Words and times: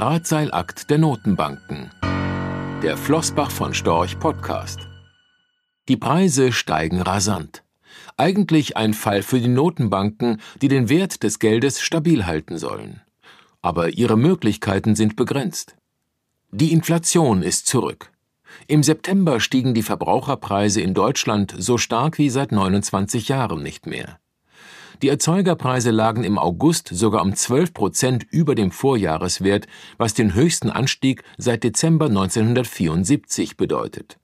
Drahtseilakt 0.00 0.88
der 0.88 0.96
Notenbanken. 0.96 1.90
Der 2.82 2.96
Flossbach 2.96 3.50
von 3.50 3.74
Storch 3.74 4.18
Podcast. 4.18 4.88
Die 5.88 5.98
Preise 5.98 6.52
steigen 6.52 7.02
rasant. 7.02 7.64
Eigentlich 8.16 8.78
ein 8.78 8.94
Fall 8.94 9.20
für 9.20 9.40
die 9.40 9.48
Notenbanken, 9.48 10.40
die 10.62 10.68
den 10.68 10.88
Wert 10.88 11.22
des 11.22 11.38
Geldes 11.38 11.82
stabil 11.82 12.24
halten 12.24 12.56
sollen. 12.56 13.02
Aber 13.60 13.90
ihre 13.90 14.16
Möglichkeiten 14.16 14.94
sind 14.94 15.16
begrenzt. 15.16 15.76
Die 16.50 16.72
Inflation 16.72 17.42
ist 17.42 17.66
zurück. 17.66 18.10
Im 18.68 18.82
September 18.82 19.38
stiegen 19.38 19.74
die 19.74 19.82
Verbraucherpreise 19.82 20.80
in 20.80 20.94
Deutschland 20.94 21.54
so 21.58 21.76
stark 21.76 22.16
wie 22.16 22.30
seit 22.30 22.52
29 22.52 23.28
Jahren 23.28 23.62
nicht 23.62 23.84
mehr. 23.84 24.18
Die 25.02 25.08
Erzeugerpreise 25.08 25.90
lagen 25.90 26.24
im 26.24 26.38
August 26.38 26.88
sogar 26.88 27.22
um 27.22 27.34
12 27.34 27.72
Prozent 27.72 28.26
über 28.30 28.54
dem 28.54 28.70
Vorjahreswert, 28.70 29.66
was 29.96 30.12
den 30.12 30.34
höchsten 30.34 30.68
Anstieg 30.68 31.22
seit 31.38 31.64
Dezember 31.64 32.06
1974 32.06 33.56
bedeutet. 33.56 34.18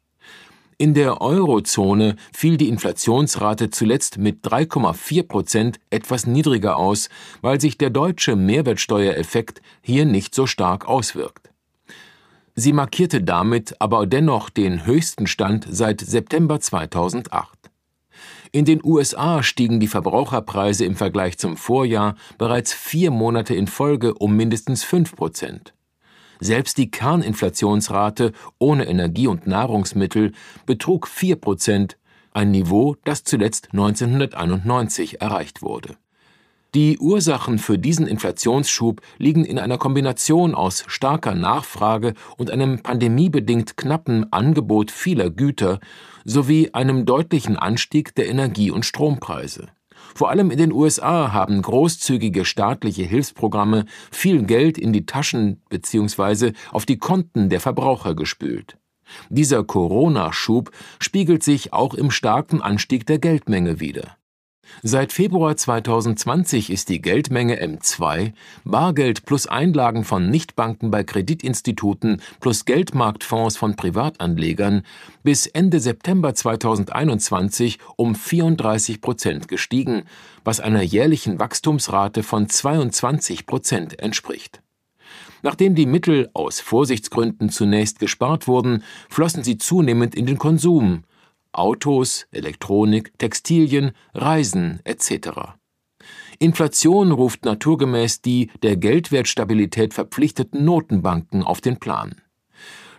In 0.76 0.92
der 0.92 1.22
Eurozone 1.22 2.16
fiel 2.34 2.58
die 2.58 2.68
Inflationsrate 2.68 3.70
zuletzt 3.70 4.18
mit 4.18 4.44
3,4 4.44 5.22
Prozent 5.22 5.80
etwas 5.88 6.26
niedriger 6.26 6.76
aus, 6.76 7.08
weil 7.40 7.58
sich 7.58 7.78
der 7.78 7.88
deutsche 7.88 8.36
Mehrwertsteuereffekt 8.36 9.62
hier 9.80 10.04
nicht 10.04 10.34
so 10.34 10.46
stark 10.46 10.86
auswirkt. 10.86 11.50
Sie 12.54 12.74
markierte 12.74 13.22
damit 13.22 13.80
aber 13.80 14.06
dennoch 14.06 14.50
den 14.50 14.84
höchsten 14.84 15.26
Stand 15.26 15.66
seit 15.70 16.02
September 16.02 16.60
2008. 16.60 17.70
In 18.52 18.64
den 18.64 18.80
USA 18.84 19.42
stiegen 19.42 19.80
die 19.80 19.88
Verbraucherpreise 19.88 20.84
im 20.84 20.96
Vergleich 20.96 21.38
zum 21.38 21.56
Vorjahr 21.56 22.16
bereits 22.38 22.72
vier 22.72 23.10
Monate 23.10 23.54
in 23.54 23.66
Folge 23.66 24.14
um 24.14 24.36
mindestens 24.36 24.84
fünf 24.84 25.14
Prozent. 25.14 25.74
Selbst 26.40 26.78
die 26.78 26.90
Kerninflationsrate 26.90 28.32
ohne 28.58 28.86
Energie 28.86 29.26
und 29.26 29.46
Nahrungsmittel 29.46 30.32
betrug 30.66 31.08
vier 31.08 31.36
Prozent, 31.36 31.98
ein 32.32 32.50
Niveau, 32.50 32.96
das 33.04 33.24
zuletzt 33.24 33.68
1991 33.72 35.22
erreicht 35.22 35.62
wurde. 35.62 35.96
Die 36.76 36.98
Ursachen 36.98 37.58
für 37.58 37.78
diesen 37.78 38.06
Inflationsschub 38.06 39.00
liegen 39.16 39.46
in 39.46 39.58
einer 39.58 39.78
Kombination 39.78 40.54
aus 40.54 40.84
starker 40.88 41.34
Nachfrage 41.34 42.12
und 42.36 42.50
einem 42.50 42.82
pandemiebedingt 42.82 43.78
knappen 43.78 44.30
Angebot 44.30 44.90
vieler 44.90 45.30
Güter 45.30 45.80
sowie 46.26 46.68
einem 46.74 47.06
deutlichen 47.06 47.56
Anstieg 47.56 48.14
der 48.14 48.28
Energie- 48.28 48.70
und 48.70 48.84
Strompreise. 48.84 49.68
Vor 50.14 50.28
allem 50.28 50.50
in 50.50 50.58
den 50.58 50.70
USA 50.70 51.32
haben 51.32 51.62
großzügige 51.62 52.44
staatliche 52.44 53.04
Hilfsprogramme 53.04 53.86
viel 54.10 54.42
Geld 54.42 54.76
in 54.76 54.92
die 54.92 55.06
Taschen 55.06 55.62
bzw. 55.70 56.52
auf 56.72 56.84
die 56.84 56.98
Konten 56.98 57.48
der 57.48 57.60
Verbraucher 57.60 58.14
gespült. 58.14 58.76
Dieser 59.30 59.64
Corona-Schub 59.64 60.70
spiegelt 61.00 61.42
sich 61.42 61.72
auch 61.72 61.94
im 61.94 62.10
starken 62.10 62.60
Anstieg 62.60 63.06
der 63.06 63.18
Geldmenge 63.18 63.80
wider. 63.80 64.18
Seit 64.82 65.12
Februar 65.12 65.56
2020 65.56 66.70
ist 66.70 66.88
die 66.88 67.00
Geldmenge 67.00 67.60
M2, 67.62 68.32
Bargeld 68.64 69.24
plus 69.24 69.46
Einlagen 69.46 70.04
von 70.04 70.30
Nichtbanken 70.30 70.90
bei 70.90 71.04
Kreditinstituten 71.04 72.20
plus 72.40 72.64
Geldmarktfonds 72.64 73.56
von 73.56 73.76
Privatanlegern, 73.76 74.82
bis 75.22 75.46
Ende 75.46 75.80
September 75.80 76.34
2021 76.34 77.78
um 77.96 78.14
34 78.14 79.00
Prozent 79.00 79.48
gestiegen, 79.48 80.04
was 80.44 80.60
einer 80.60 80.82
jährlichen 80.82 81.38
Wachstumsrate 81.38 82.22
von 82.22 82.48
22 82.48 83.46
Prozent 83.46 83.98
entspricht. 83.98 84.62
Nachdem 85.42 85.74
die 85.74 85.86
Mittel 85.86 86.30
aus 86.34 86.60
Vorsichtsgründen 86.60 87.50
zunächst 87.50 87.98
gespart 87.98 88.48
wurden, 88.48 88.82
flossen 89.08 89.44
sie 89.44 89.58
zunehmend 89.58 90.14
in 90.14 90.26
den 90.26 90.38
Konsum, 90.38 91.04
Autos, 91.56 92.26
Elektronik, 92.30 93.18
Textilien, 93.18 93.92
Reisen 94.14 94.80
etc. 94.84 95.56
Inflation 96.38 97.12
ruft 97.12 97.44
naturgemäß 97.44 98.20
die 98.20 98.50
der 98.62 98.76
Geldwertstabilität 98.76 99.94
verpflichteten 99.94 100.64
Notenbanken 100.64 101.42
auf 101.42 101.60
den 101.60 101.78
Plan. 101.78 102.16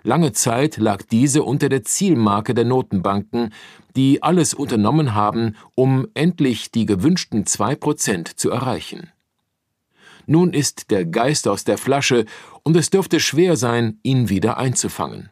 Lange 0.03 0.31
Zeit 0.31 0.77
lag 0.77 1.03
diese 1.03 1.43
unter 1.43 1.69
der 1.69 1.83
Zielmarke 1.83 2.53
der 2.53 2.65
Notenbanken, 2.65 3.53
die 3.95 4.23
alles 4.23 4.53
unternommen 4.53 5.13
haben, 5.13 5.55
um 5.75 6.07
endlich 6.13 6.71
die 6.71 6.85
gewünschten 6.85 7.45
zwei 7.45 7.75
Prozent 7.75 8.39
zu 8.39 8.49
erreichen. 8.49 9.11
Nun 10.25 10.53
ist 10.53 10.91
der 10.91 11.05
Geist 11.05 11.47
aus 11.47 11.63
der 11.63 11.77
Flasche, 11.77 12.25
und 12.63 12.75
es 12.75 12.89
dürfte 12.89 13.19
schwer 13.19 13.55
sein, 13.55 13.99
ihn 14.03 14.29
wieder 14.29 14.57
einzufangen. 14.57 15.29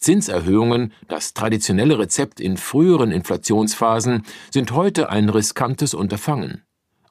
Zinserhöhungen, 0.00 0.92
das 1.08 1.34
traditionelle 1.34 1.98
Rezept 1.98 2.40
in 2.40 2.56
früheren 2.56 3.12
Inflationsphasen, 3.12 4.24
sind 4.50 4.72
heute 4.72 5.10
ein 5.10 5.28
riskantes 5.28 5.94
Unterfangen. 5.94 6.62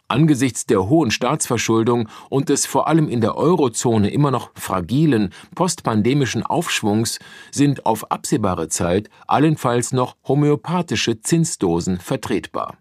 Angesichts 0.07 0.65
der 0.65 0.89
hohen 0.89 1.11
Staatsverschuldung 1.11 2.09
und 2.29 2.49
des 2.49 2.65
vor 2.65 2.87
allem 2.87 3.07
in 3.07 3.21
der 3.21 3.37
Eurozone 3.37 4.09
immer 4.09 4.31
noch 4.31 4.49
fragilen 4.55 5.31
postpandemischen 5.53 6.41
Aufschwungs 6.41 7.19
sind 7.51 7.85
auf 7.85 8.11
absehbare 8.11 8.69
Zeit 8.69 9.11
allenfalls 9.27 9.91
noch 9.91 10.15
homöopathische 10.27 11.21
Zinsdosen 11.21 11.99
vertretbar. 11.99 12.79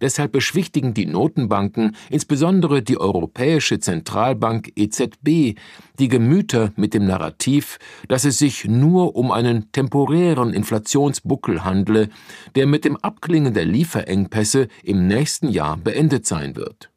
Deshalb 0.00 0.32
beschwichtigen 0.32 0.94
die 0.94 1.06
Notenbanken, 1.06 1.96
insbesondere 2.08 2.82
die 2.82 2.98
Europäische 2.98 3.78
Zentralbank 3.78 4.72
EZB, 4.76 5.58
die 5.98 6.08
Gemüter 6.08 6.72
mit 6.76 6.94
dem 6.94 7.06
Narrativ, 7.06 7.78
dass 8.08 8.24
es 8.24 8.38
sich 8.38 8.64
nur 8.64 9.16
um 9.16 9.30
einen 9.30 9.70
temporären 9.72 10.54
Inflationsbuckel 10.54 11.64
handle, 11.64 12.08
der 12.54 12.66
mit 12.66 12.84
dem 12.84 12.96
Abklingen 12.96 13.54
der 13.54 13.66
Lieferengpässe 13.66 14.68
im 14.82 15.06
nächsten 15.06 15.48
Jahr 15.48 15.76
beendet 15.76 16.26
sein 16.26 16.56
wird. 16.56 16.90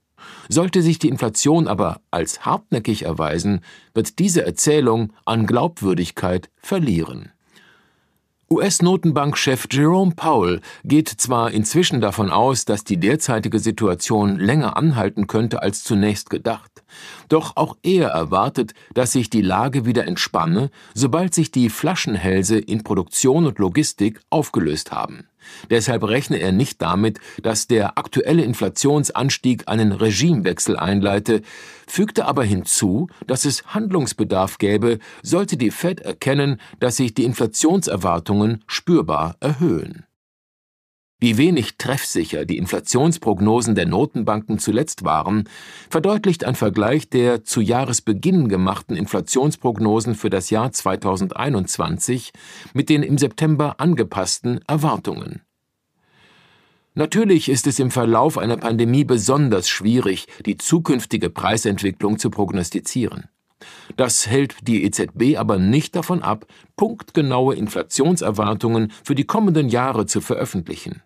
Sollte 0.50 0.82
sich 0.82 1.00
die 1.00 1.10
Inflation 1.10 1.68
aber 1.68 2.02
als 2.12 2.46
hartnäckig 2.46 3.04
erweisen, 3.04 3.62
wird 3.94 4.20
diese 4.20 4.46
Erzählung 4.46 5.14
an 5.26 5.46
Glaubwürdigkeit 5.46 6.50
verlieren. 6.58 7.32
US-Notenbankchef 8.50 9.68
Jerome 9.72 10.14
Powell 10.16 10.62
geht 10.84 11.08
zwar 11.10 11.52
inzwischen 11.52 12.02
davon 12.02 12.30
aus, 12.30 12.66
dass 12.66 12.84
die 12.84 12.98
derzeitige 12.98 13.60
Situation 13.60 14.38
länger 14.38 14.78
anhalten 14.78 15.28
könnte 15.28 15.62
als 15.62 15.84
zunächst 15.84 16.30
gedacht, 16.30 16.84
doch 17.30 17.56
auch 17.56 17.78
er 17.82 18.10
erwartet, 18.10 18.74
dass 18.94 19.14
sich 19.14 19.30
die 19.30 19.42
Lage 19.42 19.86
wieder 19.86 20.06
entspanne, 20.06 20.70
sobald 20.94 21.34
sich 21.34 21.52
die 21.52 21.70
Flaschenhälse 21.70 22.60
in 22.60 22.84
Produktion 22.84 23.46
und 23.46 23.60
Logistik 23.60 24.20
aufgelöst 24.30 24.92
haben. 24.92 25.28
Deshalb 25.70 26.04
rechne 26.04 26.38
er 26.38 26.52
nicht 26.52 26.82
damit, 26.82 27.20
dass 27.42 27.68
der 27.68 27.98
aktuelle 27.98 28.44
Inflationsanstieg 28.44 29.68
einen 29.68 29.92
Regimewechsel 29.92 30.78
einleite, 30.78 31.42
fügte 31.88 32.26
aber 32.26 32.44
hinzu, 32.44 33.08
dass 33.28 33.46
es 33.46 33.66
Handlungsbedarf 33.68 34.58
gäbe, 34.58 35.00
sollte 35.22 35.58
die 35.58 35.72
Fed 35.72 36.02
erkennen, 36.02 36.60
dass 36.80 36.98
sich 36.98 37.14
die 37.14 37.24
Inflationserwartungen 37.24 38.64
spürbar 38.68 39.36
erhöhen. 39.40 40.06
Wie 41.20 41.38
wenig 41.38 41.78
treffsicher 41.78 42.46
die 42.46 42.58
Inflationsprognosen 42.58 43.76
der 43.76 43.86
Notenbanken 43.86 44.60
zuletzt 44.60 45.06
waren, 45.06 45.48
verdeutlicht 45.90 46.44
ein 46.44 46.56
Vergleich 46.56 47.10
der 47.10 47.44
zu 47.44 47.62
Jahresbeginn 47.62 48.50
gemachten 48.50 48.98
Inflationsprognosen 48.98 50.16
für 50.16 50.30
das 50.30 50.50
Jahr 50.50 50.72
2021 50.72 52.34
mit 52.74 52.90
den 52.90 53.04
im 53.04 53.18
September 53.18 53.80
angepassten 53.80 54.60
Erwartungen. 54.68 55.42
Natürlich 56.96 57.50
ist 57.50 57.66
es 57.66 57.80
im 57.80 57.90
Verlauf 57.90 58.38
einer 58.38 58.58
Pandemie 58.58 59.04
besonders 59.04 59.68
schwierig, 59.68 60.28
die 60.46 60.58
zukünftige 60.58 61.32
Preisentwicklung 61.32 62.20
zu 62.20 62.30
prognostizieren. 62.30 63.30
Das 63.98 64.28
hält 64.28 64.56
die 64.68 64.84
EZB 64.84 65.38
aber 65.38 65.58
nicht 65.58 65.96
davon 65.96 66.22
ab, 66.22 66.46
punktgenaue 66.76 67.56
Inflationserwartungen 67.56 68.92
für 69.04 69.16
die 69.16 69.26
kommenden 69.26 69.70
Jahre 69.70 70.06
zu 70.06 70.22
veröffentlichen. 70.22 71.02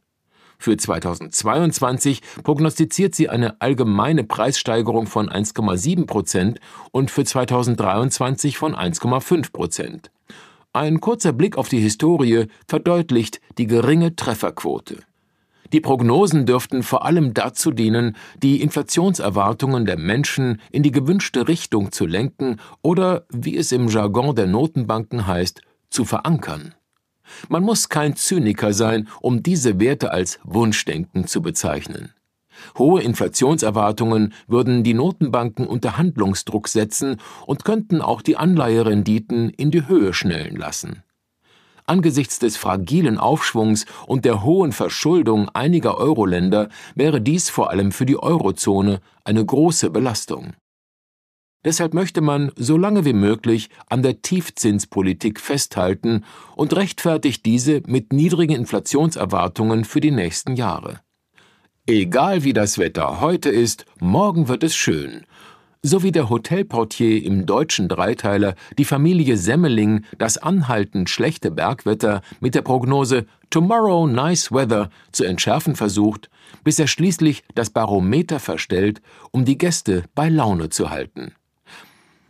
Für 0.59 0.75
2022 0.75 2.21
prognostiziert 2.44 3.13
sie 3.13 3.30
eine 3.30 3.62
allgemeine 3.62 4.24
Preissteigerung 4.24 5.06
von 5.06 5.30
1,7 5.30 6.07
Prozent 6.07 6.59
und 6.92 7.12
für 7.12 7.24
2023 7.24 8.57
von 8.57 8.75
1,5 8.75 9.51
Prozent. 9.51 10.12
Ein 10.74 11.00
kurzer 11.00 11.33
Blick 11.33 11.57
auf 11.57 11.69
die 11.69 11.80
Historie 11.80 12.48
verdeutlicht 12.68 13.39
die 13.57 13.68
geringe 13.68 14.15
Trefferquote. 14.15 14.98
Die 15.73 15.81
Prognosen 15.81 16.45
dürften 16.45 16.81
vor 16.83 17.05
allem 17.05 17.33
dazu 17.33 17.71
dienen, 17.71 18.15
die 18.41 18.61
Inflationserwartungen 18.61 19.85
der 19.85 19.97
Menschen 19.97 20.61
in 20.71 20.83
die 20.83 20.91
gewünschte 20.91 21.47
Richtung 21.47 21.91
zu 21.91 22.05
lenken 22.05 22.57
oder, 22.81 23.25
wie 23.29 23.57
es 23.57 23.71
im 23.71 23.87
Jargon 23.89 24.35
der 24.35 24.47
Notenbanken 24.47 25.27
heißt, 25.27 25.61
zu 25.89 26.05
verankern. 26.05 26.73
Man 27.49 27.63
muss 27.63 27.89
kein 27.89 28.15
Zyniker 28.15 28.71
sein, 28.73 29.09
um 29.21 29.43
diese 29.43 29.79
Werte 29.79 30.11
als 30.11 30.39
Wunschdenken 30.43 31.27
zu 31.27 31.41
bezeichnen. 31.41 32.13
Hohe 32.77 33.01
Inflationserwartungen 33.01 34.33
würden 34.47 34.83
die 34.83 34.93
Notenbanken 34.93 35.67
unter 35.67 35.97
Handlungsdruck 35.97 36.67
setzen 36.67 37.17
und 37.45 37.65
könnten 37.65 38.01
auch 38.01 38.21
die 38.21 38.37
Anleiherenditen 38.37 39.49
in 39.49 39.69
die 39.69 39.87
Höhe 39.87 40.13
schnellen 40.13 40.55
lassen. 40.55 41.03
Angesichts 41.89 42.38
des 42.39 42.57
fragilen 42.57 43.18
Aufschwungs 43.18 43.86
und 44.07 44.25
der 44.25 44.44
hohen 44.44 44.74
Verschuldung 44.74 45.48
einiger 45.54 45.98
Euro-Länder 45.98 46.68
wäre 46.95 47.22
dies 47.22 47.50
vor 47.50 47.69
allem 47.69 47.94
für 47.94 48.06
die 48.06 48.22
Eurozone 48.22 49.00
eine 49.24 49.45
große 49.45 49.89
Belastung. 49.89 50.54
Deshalb 51.63 51.94
möchte 51.94 52.19
man 52.19 52.51
so 52.57 52.78
lange 52.78 53.06
wie 53.06 53.13
möglich 53.13 53.69
an 53.88 54.04
der 54.04 54.22
Tiefzinspolitik 54.22 55.39
festhalten 55.39 56.25
und 56.57 56.75
rechtfertigt 56.75 57.45
diese 57.45 57.81
mit 57.88 58.12
niedrigen 58.12 58.56
Inflationserwartungen 58.56 59.86
für 59.86 60.01
die 60.01 60.12
nächsten 60.12 60.57
Jahre. 60.57 61.00
Egal 61.86 62.44
wie 62.44 62.51
das 62.51 62.78
Wetter 62.78 63.22
heute 63.22 63.50
ist, 63.50 63.86
morgen 64.01 64.50
wird 64.50 64.63
es 64.63 64.75
schön. 64.75 65.25
So 65.89 66.04
wie 66.04 66.12
der 66.12 66.30
Hotelportier 66.30 67.24
im 67.24 67.45
deutschen 67.45 67.88
Dreiteiler 67.88 68.56
die 68.78 68.84
Familie 68.84 69.38
Semmeling 69.38 70.04
das 70.18 70.38
anhaltend 70.38 71.10
schlechte 71.10 71.50
Bergwetter 71.50 72.24
mit 72.42 72.56
der 72.56 72.62
Prognose 72.62 73.25
Tomorrow 73.51 74.06
nice 74.06 74.51
weather 74.51 74.89
zu 75.13 75.24
entschärfen 75.24 75.78
versucht, 75.78 76.30
bis 76.66 76.78
er 76.78 76.88
schließlich 76.88 77.45
das 77.56 77.69
Barometer 77.69 78.42
verstellt, 78.42 79.01
um 79.31 79.45
die 79.45 79.57
Gäste 79.57 80.04
bei 80.13 80.28
Laune 80.28 80.68
zu 80.68 80.89
halten. 80.89 81.31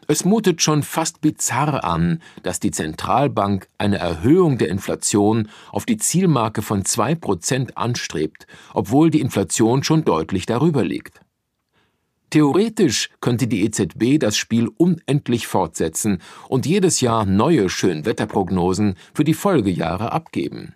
Es 0.05 0.23
mutet 0.23 0.61
schon 0.61 0.83
fast 0.83 1.21
bizarr 1.21 1.83
an, 1.83 2.21
dass 2.43 2.59
die 2.59 2.69
Zentralbank 2.69 3.69
eine 3.79 3.97
Erhöhung 3.97 4.59
der 4.59 4.69
Inflation 4.69 5.49
auf 5.71 5.87
die 5.87 5.97
Zielmarke 5.97 6.61
von 6.61 6.85
zwei 6.85 7.15
Prozent 7.15 7.75
anstrebt, 7.75 8.45
obwohl 8.75 9.09
die 9.09 9.21
Inflation 9.21 9.81
schon 9.81 10.05
deutlich 10.05 10.45
darüber 10.45 10.83
liegt. 10.83 11.21
Theoretisch 12.29 13.09
könnte 13.21 13.47
die 13.47 13.63
EZB 13.63 14.19
das 14.19 14.35
Spiel 14.35 14.67
unendlich 14.67 15.47
fortsetzen 15.47 16.21
und 16.49 16.65
jedes 16.65 16.99
Jahr 16.99 17.25
neue 17.25 17.69
Schönwetterprognosen 17.69 18.95
für 19.13 19.23
die 19.23 19.33
Folgejahre 19.33 20.11
abgeben. 20.11 20.75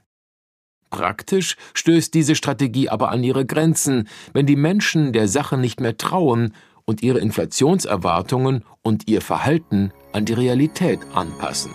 Praktisch 0.89 1.57
stößt 1.73 2.13
diese 2.13 2.35
Strategie 2.35 2.89
aber 2.89 3.11
an 3.11 3.23
ihre 3.23 3.45
Grenzen, 3.45 4.07
wenn 4.33 4.45
die 4.45 4.55
Menschen 4.55 5.13
der 5.13 5.27
Sache 5.27 5.57
nicht 5.57 5.79
mehr 5.79 5.97
trauen 5.97 6.53
und 6.85 7.01
ihre 7.03 7.19
Inflationserwartungen 7.19 8.63
und 8.81 9.07
ihr 9.07 9.21
Verhalten 9.21 9.91
an 10.13 10.25
die 10.25 10.33
Realität 10.33 10.99
anpassen. 11.13 11.71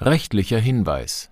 Rechtlicher 0.00 0.58
Hinweis 0.58 1.31